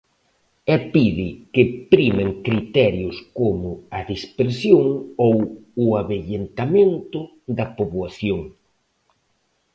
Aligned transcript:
E 0.73 0.77
pide 0.93 1.29
que 1.53 1.63
primen 1.91 2.29
criterios 2.47 3.15
como 3.37 3.69
a 3.97 3.99
dispersión 4.11 4.85
ou 5.27 5.35
o 5.85 5.87
avellentamento 6.01 7.19
da 7.57 7.65
poboación. 7.77 8.41